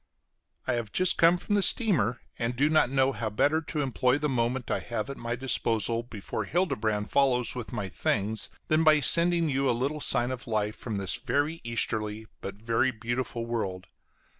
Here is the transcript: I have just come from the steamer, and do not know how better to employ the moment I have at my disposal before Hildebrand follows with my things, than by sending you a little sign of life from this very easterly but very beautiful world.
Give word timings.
I 0.65 0.73
have 0.73 0.91
just 0.91 1.19
come 1.19 1.37
from 1.37 1.53
the 1.53 1.61
steamer, 1.61 2.21
and 2.39 2.55
do 2.55 2.71
not 2.71 2.89
know 2.89 3.11
how 3.11 3.29
better 3.29 3.61
to 3.61 3.81
employ 3.81 4.17
the 4.17 4.27
moment 4.27 4.71
I 4.71 4.79
have 4.79 5.11
at 5.11 5.17
my 5.17 5.35
disposal 5.35 6.01
before 6.01 6.45
Hildebrand 6.45 7.11
follows 7.11 7.53
with 7.53 7.71
my 7.71 7.87
things, 7.87 8.49
than 8.67 8.83
by 8.83 9.01
sending 9.01 9.47
you 9.47 9.69
a 9.69 9.77
little 9.77 10.01
sign 10.01 10.31
of 10.31 10.47
life 10.47 10.75
from 10.75 10.95
this 10.95 11.17
very 11.17 11.61
easterly 11.63 12.25
but 12.41 12.55
very 12.55 12.89
beautiful 12.89 13.45
world. 13.45 13.85